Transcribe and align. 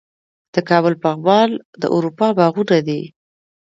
د 0.53 0.55
کابل 0.69 0.93
پغمان 1.03 1.49
د 1.81 1.83
اروپا 1.95 2.27
باغونه 2.37 2.77
دي 2.87 3.01